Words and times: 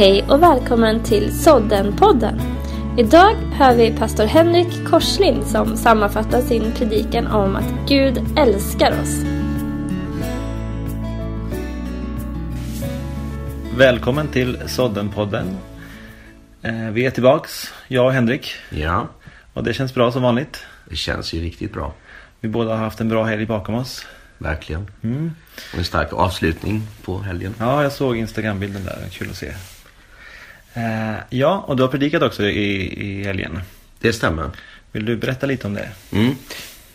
Hej 0.00 0.24
och 0.28 0.42
välkommen 0.42 1.02
till 1.02 1.32
Sodden-podden. 1.32 2.40
Idag 2.98 3.34
hör 3.34 3.74
vi 3.74 3.90
pastor 3.98 4.24
Henrik 4.24 4.88
Korslind 4.88 5.46
som 5.46 5.76
sammanfattar 5.76 6.40
sin 6.40 6.72
predikan 6.72 7.26
om 7.26 7.56
att 7.56 7.88
Gud 7.88 8.38
älskar 8.38 9.00
oss. 9.02 9.22
Välkommen 13.76 14.28
till 14.28 14.56
Sodden-podden. 14.66 15.56
Eh, 16.62 16.90
Vi 16.90 17.06
är 17.06 17.10
tillbaks, 17.10 17.72
jag 17.88 18.06
och 18.06 18.12
Henrik. 18.12 18.52
Ja, 18.70 19.08
Och 19.54 19.64
det 19.64 19.74
känns 19.74 19.94
bra 19.94 20.12
som 20.12 20.22
vanligt. 20.22 20.64
det 20.88 20.96
känns 20.96 21.32
ju 21.32 21.40
riktigt 21.40 21.72
bra. 21.72 21.92
Vi 22.40 22.48
båda 22.48 22.70
har 22.70 22.76
haft 22.76 23.00
en 23.00 23.08
bra 23.08 23.24
helg 23.24 23.46
bakom 23.46 23.74
oss. 23.74 24.06
Verkligen. 24.38 24.90
Mm. 25.02 25.32
Och 25.72 25.78
en 25.78 25.84
stark 25.84 26.12
avslutning 26.12 26.82
på 27.04 27.18
helgen. 27.18 27.54
Ja, 27.58 27.82
jag 27.82 27.92
såg 27.92 28.16
Instagram-bilden 28.16 28.84
där. 28.84 29.08
Kul 29.10 29.30
att 29.30 29.36
se. 29.36 29.52
Eh, 30.74 31.16
Ja, 31.30 31.64
och 31.66 31.76
du 31.76 31.82
har 31.82 31.90
predikat 31.90 32.22
också 32.22 32.42
i, 32.42 33.00
i 33.02 33.24
helgen. 33.24 33.60
Det 34.00 34.12
stämmer. 34.12 34.50
Vill 34.92 35.04
du 35.04 35.16
berätta 35.16 35.46
lite 35.46 35.66
om 35.66 35.74
det? 35.74 35.88
Mm. 36.12 36.34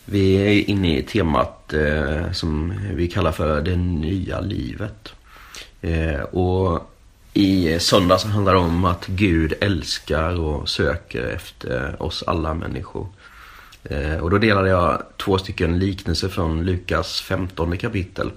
Vi 0.04 0.36
är 0.36 0.70
inne 0.70 0.98
i 0.98 1.02
temat 1.02 1.72
eh, 1.72 2.32
som 2.32 2.74
vi 2.94 3.08
kallar 3.08 3.32
för 3.32 3.60
det 3.60 3.76
nya 3.76 4.40
livet. 4.40 5.12
Eh, 5.80 6.20
och 6.20 6.92
i 7.32 7.78
söndag 7.78 8.18
så 8.18 8.28
handlar 8.28 8.52
det 8.52 8.58
om 8.58 8.84
att 8.84 9.06
Gud 9.06 9.54
älskar 9.60 10.40
och 10.40 10.68
söker 10.68 11.22
efter 11.22 12.02
oss 12.02 12.24
alla 12.26 12.54
människor. 12.54 13.08
Eh, 13.84 14.16
och 14.16 14.30
då 14.30 14.38
delade 14.38 14.68
jag 14.68 15.02
två 15.16 15.38
stycken 15.38 15.78
liknelser 15.78 16.28
från 16.28 16.64
Lukas 16.64 17.20
15 17.20 17.78
kapitel. 17.78 18.30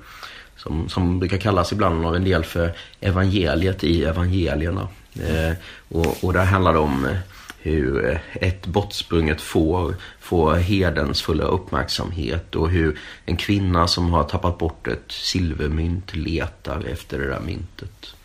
Som, 0.55 0.89
som 0.89 1.19
brukar 1.19 1.37
kallas 1.37 1.71
ibland 1.71 2.05
av 2.05 2.15
en 2.15 2.23
del 2.23 2.43
för 2.43 2.73
evangeliet 2.99 3.83
i 3.83 4.03
evangelierna. 4.03 4.87
Eh, 5.15 5.53
och, 5.89 6.23
och 6.23 6.33
där 6.33 6.45
handlar 6.45 6.73
det 6.73 6.79
om 6.79 7.05
eh, 7.05 7.17
hur 7.61 8.19
ett 8.33 8.65
bortsprunget 8.65 9.41
får 9.41 9.95
får 10.19 10.55
herdens 10.55 11.21
fulla 11.21 11.43
uppmärksamhet 11.43 12.55
och 12.55 12.69
hur 12.69 12.99
en 13.25 13.37
kvinna 13.37 13.87
som 13.87 14.13
har 14.13 14.23
tappat 14.23 14.57
bort 14.57 14.87
ett 14.87 15.11
silvermynt 15.11 16.15
letar 16.15 16.83
efter 16.91 17.19
det 17.19 17.27
där 17.27 17.39
myntet. 17.39 18.15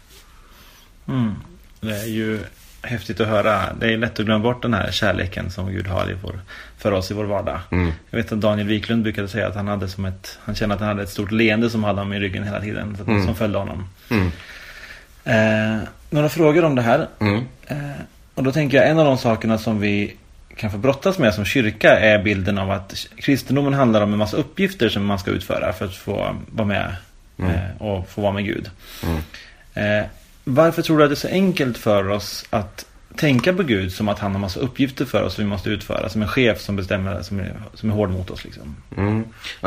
Mm. 1.09 1.35
Det 1.81 1.97
är 1.97 2.07
ju 2.07 2.41
häftigt 2.83 3.21
att 3.21 3.29
höra. 3.29 3.75
Det 3.81 3.93
är 3.93 3.97
lätt 3.97 4.21
att 4.21 4.27
glömma 4.27 4.43
bort 4.43 4.63
den 4.63 4.75
här 4.75 4.91
kärleken 4.91 5.51
som 5.51 5.73
Gud 5.73 5.87
har 5.87 6.11
i 6.11 6.17
vår, 6.23 6.41
för 6.79 6.93
oss 6.93 7.11
i 7.11 7.15
vår 7.15 7.25
vardag. 7.25 7.61
Mm. 7.71 7.93
Jag 8.11 8.19
vet 8.19 8.33
att 8.33 8.41
Daniel 8.41 8.67
Wiklund 8.69 9.03
brukade 9.03 9.29
säga 9.29 9.49
att 9.49 9.55
han 9.55 9.69
hade 9.69 9.89
som 9.89 10.05
ett, 10.05 10.39
han 10.45 10.55
kände 10.55 10.75
att 10.75 10.81
han 10.81 10.89
hade 10.89 11.03
ett 11.03 11.11
stort 11.11 11.31
leende 11.31 11.71
som 11.71 11.85
hade 11.85 12.01
honom 12.01 12.13
i 12.13 12.21
ryggen 12.21 12.45
hela 12.45 12.61
tiden. 12.61 12.97
Så, 12.97 13.11
Mm. 13.11 13.27
Som 13.27 13.35
följde 13.35 13.59
honom. 13.59 13.89
Mm. 14.11 14.31
Eh, 15.25 15.77
några 16.11 16.29
frågor 16.29 16.65
om 16.65 16.75
det 16.75 16.83
här. 16.83 17.09
Mm. 17.21 17.45
Eh, 17.67 17.77
och 18.35 18.43
då 18.43 18.53
tänker 18.53 18.77
jag 18.77 18.89
en 18.89 18.99
av 18.99 19.05
de 19.05 19.19
sakerna 19.19 19.59
som 19.59 19.81
vi 19.81 20.17
kan 20.57 20.71
få 20.71 20.79
brottas 20.79 21.19
med 21.19 21.35
som 21.35 21.45
kyrka 21.45 21.99
är 21.99 22.23
bilden 22.23 22.59
av 22.59 22.71
att 22.71 22.95
kristendomen 23.17 23.75
handlar 23.75 24.01
om 24.01 24.13
en 24.13 24.19
massa 24.19 24.37
uppgifter 24.37 24.89
som 24.89 25.05
man 25.05 25.19
ska 25.19 25.31
utföra 25.31 25.73
för 25.73 25.85
att 25.85 25.95
få 25.95 26.37
vara 26.51 26.67
med 26.67 26.97
Mm. 27.39 27.51
eh, 27.51 27.83
och 27.83 28.09
få 28.09 28.21
vara 28.21 28.33
med 28.33 28.45
Gud. 28.45 28.71
Mm. 29.03 29.21
Eh, 29.75 30.07
varför 30.45 30.83
tror 30.83 30.99
du 30.99 31.05
att 31.05 31.11
det 31.11 31.15
är 31.15 31.17
så 31.17 31.29
enkelt 31.29 31.79
för 31.79 32.09
oss 32.09 32.45
att 32.51 32.87
tänka 33.17 33.53
på 33.53 33.63
Gud 33.63 33.93
som 33.93 34.09
att 34.09 34.19
han 34.19 34.33
har 34.33 34.39
massa 34.39 34.61
uppgifter 34.61 35.05
för 35.05 35.23
oss 35.23 35.35
som 35.35 35.45
vi 35.45 35.51
måste 35.51 35.71
utföra? 35.71 36.09
Som 36.09 36.23
en 36.23 36.29
chef 36.29 36.61
som 36.61 36.77
bestämmer, 36.77 37.23
som 37.23 37.41
är, 37.41 37.55
som 37.75 37.91
är 37.91 37.95
hård 37.95 38.11
mot 38.11 38.31
oss 38.31 38.45
liksom. 38.45 38.77
Mm. 38.97 39.25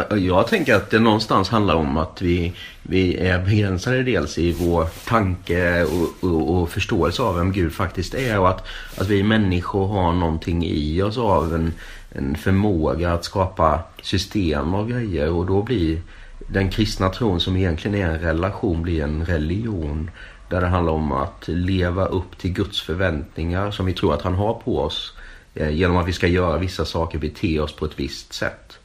Jag 0.10 0.48
tänker 0.48 0.76
att 0.76 0.90
det 0.90 1.00
någonstans 1.00 1.50
handlar 1.50 1.76
om 1.76 1.98
att 1.98 2.22
vi, 2.22 2.54
vi 2.84 3.16
är 3.16 3.46
begränsade 3.46 4.04
dels 4.04 4.38
i 4.38 4.52
vår 4.52 4.86
tanke 5.06 5.84
och, 5.84 6.30
och, 6.30 6.58
och 6.58 6.70
förståelse 6.70 7.22
av 7.22 7.36
vem 7.36 7.52
Gud 7.52 7.74
faktiskt 7.74 8.14
är 8.14 8.40
och 8.40 8.50
att, 8.50 8.68
att 8.98 9.08
vi 9.08 9.24
människor 9.24 9.88
har 9.88 10.14
någonting 10.14 10.66
i 10.66 11.02
oss 11.02 11.18
av 11.18 11.56
en, 11.56 11.74
en 12.10 12.36
förmåga 12.36 13.14
att 13.14 13.26
skapa 13.26 13.84
system 14.02 14.74
av 14.74 14.90
grejer 14.90 15.30
och 15.30 15.46
då 15.46 15.64
blir 15.64 16.02
den 16.48 16.70
kristna 16.70 17.10
tron 17.10 17.40
som 17.40 17.58
egentligen 17.58 17.98
är 17.98 18.10
en 18.10 18.20
relation 18.20 18.82
blir 18.82 19.04
en 19.04 19.26
religion 19.26 20.12
där 20.50 20.62
det 20.62 20.68
handlar 20.68 20.94
om 20.94 21.12
att 21.12 21.48
leva 21.48 22.06
upp 22.06 22.38
till 22.38 22.54
Guds 22.54 22.82
förväntningar 22.82 23.72
som 23.72 23.86
vi 23.86 23.94
tror 23.94 24.14
att 24.14 24.22
han 24.22 24.36
har 24.36 24.54
på 24.54 24.80
oss 24.80 25.14
eh, 25.56 25.70
genom 25.70 25.98
att 25.98 26.08
vi 26.08 26.14
ska 26.14 26.28
göra 26.28 26.58
vissa 26.58 26.86
saker, 26.86 27.20
bete 27.20 27.60
oss 27.60 27.76
på 27.76 27.86
ett 27.86 28.00
visst 28.00 28.34
sätt 28.34 28.80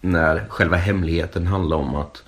när 0.00 0.44
själva 0.48 0.76
hemligheten 0.76 1.46
handlar 1.46 1.76
om 1.76 1.96
att 1.96 2.22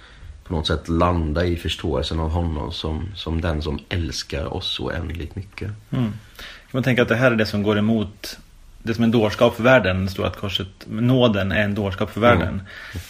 på 0.45 0.55
något 0.55 0.67
sätt 0.67 0.89
landa 0.89 1.45
i 1.45 1.57
förståelsen 1.57 2.21
av 2.21 2.31
honom 2.31 2.73
som, 2.73 3.09
som 3.15 3.41
den 3.41 3.63
som 3.63 3.79
älskar 3.89 4.55
oss 4.55 4.67
så 4.67 4.85
oändligt 4.85 5.37
mycket. 5.37 5.71
Mm. 5.91 6.13
Kan 6.37 6.71
man 6.71 6.83
tänka 6.83 7.03
att 7.03 7.09
det 7.09 7.17
här 7.17 7.31
är 7.31 7.37
det 7.37 7.47
som 7.47 7.63
går 7.63 7.79
emot 7.79 8.39
det 8.83 8.95
som 8.95 9.03
är 9.03 9.07
en 9.07 9.11
dårskap 9.13 9.57
för 9.57 9.63
världen, 9.63 10.05
det 10.05 10.11
står 10.11 10.27
att 10.27 10.37
korset, 10.37 10.69
nåden 10.87 11.53
är 11.53 11.63
en 11.63 11.75
dårskap 11.75 12.11
för 12.11 12.21
världen. 12.21 12.49
Mm. 12.49 12.61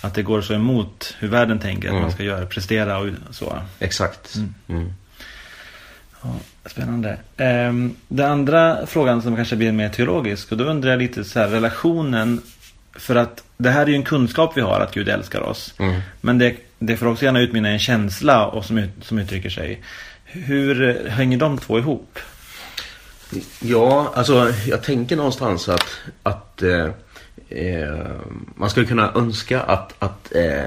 Att 0.00 0.14
det 0.14 0.22
går 0.22 0.40
så 0.40 0.54
emot 0.54 1.14
hur 1.18 1.28
världen 1.28 1.58
tänker 1.58 1.88
att 1.88 1.92
Mm. 1.92 2.02
man 2.02 2.12
ska 2.12 2.22
göra, 2.22 2.46
prestera 2.46 2.98
och 2.98 3.08
så. 3.30 3.58
Exakt. 3.78 4.34
Mm. 4.68 4.92
Ja, 6.26 6.68
spännande. 6.70 7.18
Ehm, 7.36 7.96
den 8.08 8.30
andra 8.30 8.86
frågan 8.86 9.22
som 9.22 9.36
kanske 9.36 9.56
blir 9.56 9.72
mer 9.72 9.88
teologisk 9.88 10.52
och 10.52 10.58
då 10.58 10.64
undrar 10.64 10.90
jag 10.90 10.98
lite 10.98 11.24
så 11.24 11.40
här 11.40 11.48
relationen 11.48 12.42
för 12.94 13.16
att 13.16 13.44
det 13.56 13.70
här 13.70 13.82
är 13.82 13.86
ju 13.86 13.94
en 13.94 14.02
kunskap 14.02 14.52
vi 14.56 14.60
har 14.60 14.80
att 14.80 14.94
Gud 14.94 15.08
älskar 15.08 15.40
oss. 15.40 15.74
Mm. 15.78 16.00
Men 16.20 16.38
det, 16.38 16.56
det 16.78 16.96
får 16.96 17.06
också 17.06 17.24
gärna 17.24 17.40
utmynna 17.40 17.70
i 17.70 17.72
en 17.72 17.78
känsla 17.78 18.46
och 18.46 18.64
som, 18.64 18.78
ut, 18.78 18.90
som 19.02 19.18
uttrycker 19.18 19.50
sig. 19.50 19.82
Hur 20.24 21.08
hänger 21.08 21.38
de 21.38 21.58
två 21.58 21.78
ihop? 21.78 22.18
Ja, 23.60 24.12
alltså 24.14 24.52
jag 24.66 24.82
tänker 24.82 25.16
någonstans 25.16 25.68
att, 25.68 25.86
att 26.22 26.62
eh, 26.62 26.88
eh, 27.48 28.06
man 28.54 28.70
skulle 28.70 28.86
kunna 28.86 29.12
önska 29.14 29.60
att, 29.60 29.94
att 29.98 30.34
eh, 30.34 30.64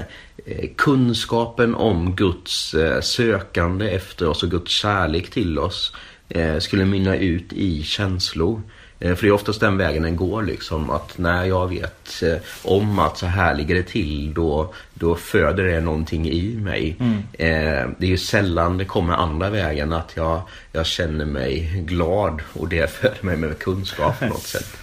kunskapen 0.76 1.74
om 1.74 2.16
Guds 2.16 2.74
eh, 2.74 3.00
sökande 3.00 3.88
efter 3.90 4.28
oss 4.28 4.42
och 4.42 4.50
Guds 4.50 4.70
kärlek 4.72 5.30
till 5.30 5.58
oss 5.58 5.92
eh, 6.28 6.58
skulle 6.58 6.84
mynna 6.84 7.16
ut 7.16 7.52
i 7.52 7.82
känslor. 7.82 8.62
Eh, 9.00 9.14
För 9.14 9.22
det 9.22 9.28
är 9.28 9.32
oftast 9.32 9.60
den 9.60 9.76
vägen 9.76 10.02
den 10.02 10.16
går 10.16 10.42
liksom. 10.42 10.90
Att 10.90 11.18
när 11.18 11.44
jag 11.44 11.68
vet 11.68 12.22
eh, 12.22 12.36
om 12.62 12.98
att 12.98 13.18
så 13.18 13.26
här 13.26 13.54
ligger 13.54 13.74
det 13.74 13.82
till 13.82 14.34
då, 14.34 14.74
då 14.94 15.14
föder 15.14 15.64
det 15.64 15.80
någonting 15.80 16.30
i 16.30 16.56
mig. 16.56 16.96
Eh, 17.32 17.88
det 17.98 18.06
är 18.06 18.10
ju 18.10 18.18
sällan 18.18 18.78
det 18.78 18.84
kommer 18.84 19.14
andra 19.14 19.50
vägen 19.50 19.92
att 19.92 20.12
jag, 20.16 20.42
jag 20.72 20.86
känner 20.86 21.24
mig 21.24 21.82
glad 21.86 22.42
och 22.52 22.68
det 22.68 22.90
föder 23.00 23.22
mig 23.22 23.36
med 23.36 23.58
kunskap 23.58 24.18
på 24.18 24.26
något 24.26 24.42
sätt. 24.42 24.76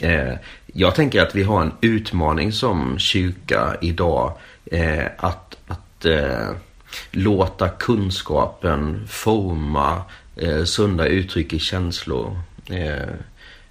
Eh, 0.00 0.34
jag 0.66 0.94
tänker 0.94 1.22
att 1.22 1.34
vi 1.34 1.42
har 1.42 1.62
en 1.62 1.72
utmaning 1.80 2.52
som 2.52 2.98
kyrka 2.98 3.76
idag 3.80 4.32
eh, 4.64 5.06
att, 5.18 5.56
att 5.66 6.04
eh, 6.04 6.50
låta 7.10 7.68
kunskapen 7.68 9.06
forma 9.08 10.02
eh, 10.36 10.64
sunda 10.64 11.06
uttryck 11.06 11.52
i 11.52 11.58
känslor. 11.58 12.40
Eh, 12.70 13.08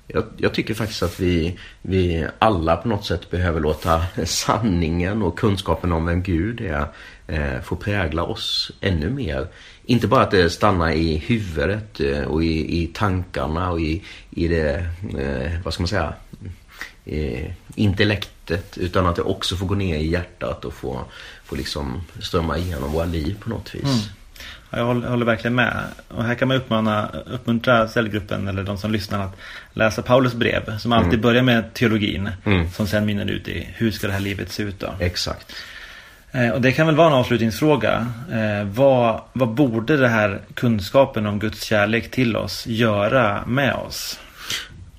jag, 0.07 0.23
jag 0.37 0.53
tycker 0.53 0.73
faktiskt 0.73 1.03
att 1.03 1.19
vi, 1.19 1.59
vi 1.81 2.27
alla 2.39 2.77
på 2.77 2.87
något 2.87 3.05
sätt 3.05 3.31
behöver 3.31 3.59
låta 3.59 4.05
sanningen 4.25 5.21
och 5.21 5.39
kunskapen 5.39 5.91
om 5.91 6.05
vem 6.05 6.23
Gud 6.23 6.61
är 6.61 6.85
eh, 7.27 7.61
få 7.61 7.75
prägla 7.75 8.23
oss 8.23 8.71
ännu 8.81 9.09
mer. 9.09 9.47
Inte 9.85 10.07
bara 10.07 10.21
att 10.21 10.31
det 10.31 10.49
stannar 10.49 10.91
i 10.91 11.17
huvudet 11.17 11.99
eh, 11.99 12.21
och 12.21 12.43
i, 12.43 12.83
i 12.83 12.87
tankarna 12.87 13.71
och 13.71 13.81
i, 13.81 14.01
i 14.29 14.47
det, 14.47 14.87
eh, 15.17 15.51
vad 15.63 15.73
ska 15.73 15.83
man 15.83 15.87
säga, 15.87 16.13
intellektet 17.75 18.77
utan 18.77 19.05
att 19.05 19.15
det 19.15 19.21
också 19.21 19.55
får 19.55 19.65
gå 19.65 19.75
ner 19.75 19.97
i 19.97 20.07
hjärtat 20.07 20.65
och 20.65 20.73
få, 20.73 21.05
få 21.43 21.55
liksom 21.55 22.03
strömma 22.21 22.57
igenom 22.57 22.91
våra 22.91 23.05
liv 23.05 23.35
på 23.39 23.49
något 23.49 23.75
vis. 23.75 23.83
Mm. 23.83 23.97
Ja, 24.69 24.77
jag 24.77 24.85
håller, 24.85 25.07
håller 25.07 25.25
verkligen 25.25 25.55
med. 25.55 25.83
Och 26.07 26.23
här 26.23 26.35
kan 26.35 26.47
man 26.47 26.57
uppmana, 26.57 27.09
uppmuntra 27.25 27.87
cellgruppen 27.87 28.47
eller 28.47 28.63
de 28.63 28.77
som 28.77 28.91
lyssnar 28.91 29.25
att 29.25 29.37
läsa 29.73 30.01
Paulus 30.01 30.33
brev. 30.33 30.77
Som 30.77 30.91
alltid 30.91 31.21
börjar 31.21 31.43
med 31.43 31.73
teologin. 31.73 32.29
Mm. 32.45 32.69
Som 32.71 32.87
sen 32.87 33.05
mynnar 33.05 33.25
ut 33.25 33.47
i 33.47 33.69
hur 33.73 33.91
ska 33.91 34.07
det 34.07 34.13
här 34.13 34.19
livet 34.19 34.51
se 34.51 34.63
ut 34.63 34.79
då? 34.79 34.95
Exakt. 34.99 35.53
Eh, 36.31 36.49
och 36.49 36.61
det 36.61 36.71
kan 36.71 36.87
väl 36.87 36.95
vara 36.95 37.07
en 37.07 37.13
avslutningsfråga. 37.13 38.07
Eh, 38.31 38.67
vad, 38.67 39.21
vad 39.33 39.49
borde 39.49 39.97
den 39.97 40.11
här 40.11 40.41
kunskapen 40.53 41.25
om 41.25 41.39
Guds 41.39 41.63
kärlek 41.63 42.11
till 42.11 42.37
oss 42.37 42.67
göra 42.67 43.45
med 43.45 43.73
oss? 43.73 44.19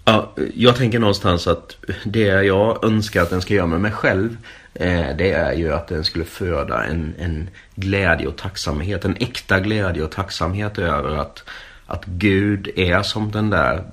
Ja, 0.04 0.32
jag 0.54 0.76
tänker 0.76 0.98
någonstans 0.98 1.46
att 1.46 1.76
det 2.04 2.20
jag 2.20 2.84
önskar 2.84 3.22
att 3.22 3.30
den 3.30 3.42
ska 3.42 3.54
göra 3.54 3.66
med 3.66 3.80
mig 3.80 3.92
själv 3.92 4.36
eh, 4.74 5.06
det 5.18 5.32
är 5.32 5.52
ju 5.52 5.72
att 5.72 5.88
den 5.88 6.04
skulle 6.04 6.24
föda 6.24 6.84
en, 6.84 7.14
en 7.18 7.48
glädje 7.74 8.26
och 8.26 8.36
tacksamhet. 8.36 9.04
En 9.04 9.16
äkta 9.20 9.60
glädje 9.60 10.02
och 10.02 10.10
tacksamhet 10.10 10.78
över 10.78 11.16
att, 11.16 11.44
att 11.86 12.04
Gud 12.04 12.68
är 12.76 13.02
som 13.02 13.30
den 13.30 13.50
där 13.50 13.84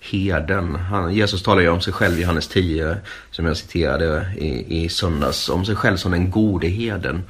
herden. 0.00 0.74
Han, 0.74 1.14
Jesus 1.14 1.42
talar 1.42 1.62
ju 1.62 1.68
om 1.68 1.80
sig 1.80 1.92
själv 1.92 2.18
i 2.18 2.22
Johannes 2.22 2.48
10 2.48 2.96
som 3.30 3.46
jag 3.46 3.56
citerade 3.56 4.32
i, 4.38 4.84
i 4.84 4.88
söndags. 4.88 5.48
Om 5.48 5.64
sig 5.64 5.76
själv 5.76 5.96
som 5.96 6.12
den 6.12 6.30
gode 6.30 6.68
herden. 6.68 7.22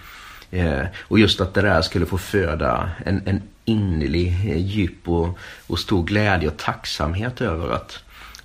Eh, 0.51 0.83
och 1.01 1.19
just 1.19 1.41
att 1.41 1.55
det 1.55 1.63
där 1.63 1.83
skulle 1.83 2.07
få 2.07 2.19
föda 2.19 2.91
en, 3.05 3.23
en 3.27 3.43
innerlig, 3.65 4.29
eh, 4.29 4.67
djup 4.67 5.09
och, 5.09 5.39
och 5.67 5.79
stor 5.79 6.05
glädje 6.05 6.49
och 6.49 6.57
tacksamhet 6.57 7.41
över 7.41 7.71
att 7.71 7.99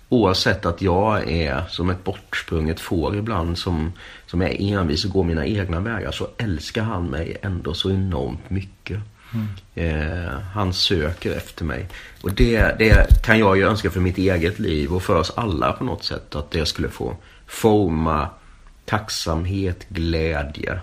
oavsett 0.09 0.65
att 0.65 0.81
jag 0.81 1.30
är 1.30 1.63
som 1.69 1.89
ett 1.89 2.04
bortsprunget 2.04 2.80
får 2.80 3.15
ibland 3.15 3.57
som, 3.57 3.94
som 4.25 4.42
är 4.42 4.62
envis 4.62 5.06
och 5.06 5.12
går 5.12 5.24
mina 5.24 5.45
egna 5.45 5.80
vägar 5.80 6.12
så 6.12 6.27
älskar 6.38 6.83
han 6.83 7.06
mig 7.06 7.38
ändå 7.42 7.74
så 7.74 7.92
enormt 7.92 8.50
mycket. 8.50 9.00
Mm. 9.33 9.47
Eh, 9.75 10.39
han 10.53 10.74
söker 10.74 11.31
efter 11.31 11.65
mig. 11.65 11.88
Och 12.21 12.33
det, 12.33 12.75
det 12.79 13.24
kan 13.24 13.39
jag 13.39 13.57
ju 13.57 13.68
önska 13.68 13.91
för 13.91 14.00
mitt 14.00 14.18
eget 14.18 14.59
liv 14.59 14.94
och 14.94 15.03
för 15.03 15.15
oss 15.15 15.31
alla 15.35 15.74
på 15.74 15.83
något 15.83 16.03
sätt. 16.03 16.35
Att 16.35 16.51
det 16.51 16.65
skulle 16.65 16.89
få 16.89 17.15
forma 17.47 18.29
tacksamhet, 18.85 19.85
glädje. 19.89 20.79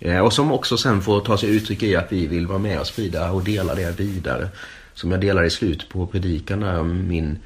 Eh, 0.00 0.18
och 0.18 0.32
som 0.32 0.52
också 0.52 0.76
sen 0.76 1.02
får 1.02 1.20
ta 1.20 1.38
sig 1.38 1.56
uttryck 1.56 1.82
i 1.82 1.96
att 1.96 2.12
vi 2.12 2.26
vill 2.26 2.46
vara 2.46 2.58
med 2.58 2.80
och 2.80 2.86
sprida 2.86 3.30
och 3.30 3.44
dela 3.44 3.74
det 3.74 4.00
vidare. 4.00 4.48
Som 4.94 5.10
jag 5.10 5.20
delar 5.20 5.44
i 5.44 5.50
slutet 5.50 5.88
på 5.88 6.06
predikan 6.06 6.60
där, 6.60 6.82
min 6.82 7.38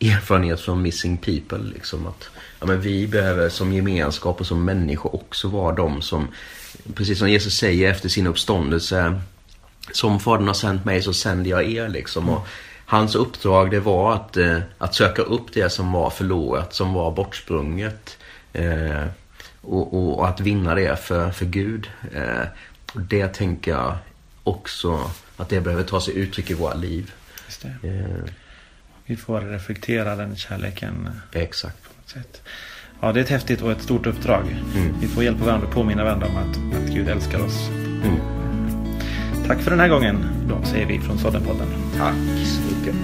erfarenhet 0.00 0.60
från 0.60 0.82
Missing 0.82 1.16
People. 1.16 1.58
Liksom 1.74 2.06
att 2.06 2.28
ja, 2.60 2.66
men 2.66 2.80
vi 2.80 3.06
behöver 3.06 3.48
som 3.48 3.72
gemenskap 3.72 4.40
och 4.40 4.46
som 4.46 4.64
människor 4.64 5.14
också 5.14 5.48
vara 5.48 5.74
de 5.74 6.02
som, 6.02 6.28
precis 6.94 7.18
som 7.18 7.30
Jesus 7.30 7.56
säger 7.56 7.90
efter 7.90 8.08
sin 8.08 8.26
uppståndelse, 8.26 9.20
som 9.92 10.20
Fadern 10.20 10.46
har 10.46 10.54
sänt 10.54 10.84
mig 10.84 11.02
så 11.02 11.12
sänder 11.12 11.50
jag 11.50 11.64
er 11.64 11.88
liksom. 11.88 12.28
Och 12.28 12.46
hans 12.86 13.14
uppdrag 13.14 13.70
det 13.70 13.80
var 13.80 14.14
att, 14.14 14.36
eh, 14.36 14.58
att 14.78 14.94
söka 14.94 15.22
upp 15.22 15.52
det 15.52 15.70
som 15.70 15.92
var 15.92 16.10
förlorat, 16.10 16.74
som 16.74 16.94
var 16.94 17.10
bortsprunget. 17.10 18.18
Eh, 18.52 19.04
och, 19.60 19.94
och, 19.94 20.18
och, 20.18 20.28
att 20.28 20.40
vinna 20.40 20.74
det 20.74 21.00
för, 21.00 21.30
för 21.30 21.44
Gud. 21.46 21.90
Eh, 22.14 22.46
det 22.94 23.28
tänker 23.28 23.70
jag 23.70 23.96
också 24.42 25.10
att 25.36 25.48
det 25.48 25.60
behöver 25.60 25.84
ta 25.84 26.00
sig 26.00 26.14
uttryck 26.18 26.50
i 26.50 26.54
våra 26.54 26.74
liv. 26.74 27.12
Eh, 27.62 27.90
Vi 29.06 29.16
får 29.16 29.40
reflektera 29.40 30.16
den 30.16 30.36
kärleken. 30.36 31.10
Exakt. 31.32 31.82
På 31.82 31.88
något 32.00 32.08
sätt. 32.08 32.42
Ja, 33.00 33.12
det 33.12 33.20
är 33.20 33.24
ett 33.24 33.30
häftigt 33.30 33.62
och 33.62 33.72
ett 33.72 33.82
stort 33.82 34.06
uppdrag. 34.06 34.56
Mm. 34.74 35.00
Vi 35.00 35.08
får 35.08 35.24
hjälpa 35.24 35.44
varandra 35.44 35.66
och 35.66 35.74
påminna 35.74 36.04
varandra 36.04 36.26
om 36.26 36.36
att, 36.36 36.82
att 36.82 36.94
Gud 36.94 37.08
älskar 37.08 37.40
oss. 37.40 37.68
Mm. 38.04 38.35
Tack 39.46 39.60
för 39.60 39.70
den 39.70 39.80
här 39.80 39.88
gången, 39.88 40.24
då 40.48 40.66
säger 40.66 40.86
vi 40.86 40.98
från 40.98 41.18
Såddenpodden. 41.18 41.66
Tack 41.98 42.46
så 42.46 42.60
mycket. 42.76 42.94